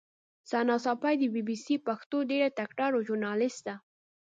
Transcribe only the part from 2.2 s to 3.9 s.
ډېره تکړه ژورنالیسټه